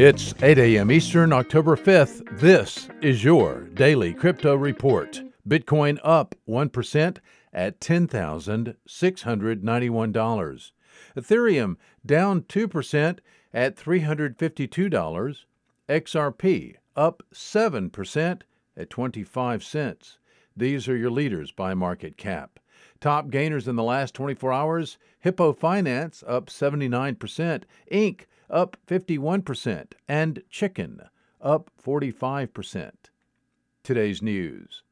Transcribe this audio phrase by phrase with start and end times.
[0.00, 0.92] It's 8 a.m.
[0.92, 2.38] Eastern, October 5th.
[2.38, 5.22] This is your daily crypto report.
[5.48, 7.18] Bitcoin up 1%
[7.52, 10.70] at $10,691.
[11.16, 11.76] Ethereum
[12.06, 13.18] down 2%
[13.52, 15.36] at $352.
[15.88, 18.42] XRP up 7%
[18.76, 20.18] at 25 cents.
[20.56, 22.60] These are your leaders by market cap.
[23.00, 27.62] Top gainers in the last 24 hours Hippo Finance up 79%,
[27.92, 31.02] Inc up 51%, and chicken
[31.40, 32.92] up 45%.
[33.84, 34.82] Today's news.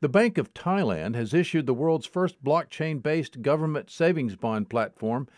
[0.00, 5.28] The Bank of Thailand has issued the world's first blockchain based government savings bond platform.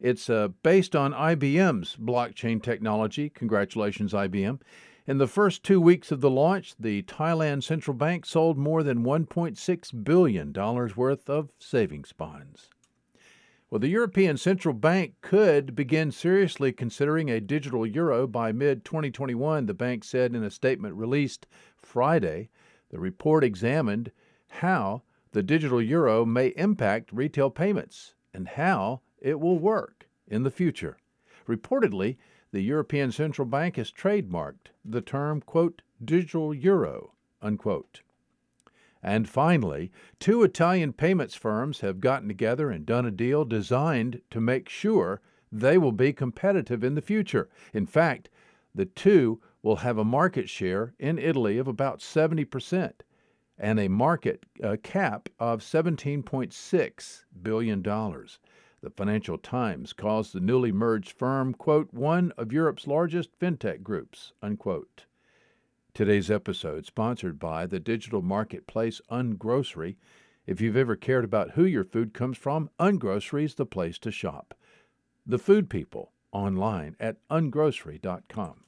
[0.00, 3.28] It's uh, based on IBM's blockchain technology.
[3.30, 4.60] Congratulations, IBM.
[5.08, 9.04] In the first two weeks of the launch, the Thailand Central Bank sold more than
[9.04, 12.70] $1.6 billion worth of savings bonds.
[13.70, 19.66] Well, the European Central Bank could begin seriously considering a digital euro by mid 2021,
[19.66, 22.48] the bank said in a statement released Friday.
[22.90, 24.10] The report examined
[24.48, 30.50] how the digital euro may impact retail payments and how it will work in the
[30.50, 30.96] future.
[31.46, 32.16] Reportedly,
[32.56, 37.12] the European Central Bank has trademarked the term, quote, digital euro,
[37.42, 38.00] unquote.
[39.02, 44.40] And finally, two Italian payments firms have gotten together and done a deal designed to
[44.40, 45.20] make sure
[45.52, 47.50] they will be competitive in the future.
[47.74, 48.30] In fact,
[48.74, 52.92] the two will have a market share in Italy of about 70%
[53.58, 57.82] and a market uh, cap of $17.6 billion.
[58.82, 64.32] The Financial Times calls the newly merged firm, quote, one of Europe's largest fintech groups,
[64.42, 65.06] unquote.
[65.94, 69.96] Today's episode sponsored by the digital marketplace Ungrocery.
[70.46, 74.10] If you've ever cared about who your food comes from, Ungrocery is the place to
[74.10, 74.54] shop.
[75.24, 78.64] The Food People online at ungrocery.com.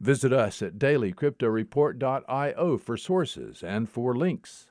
[0.00, 4.70] Visit us at dailycryptoreport.io for sources and for links.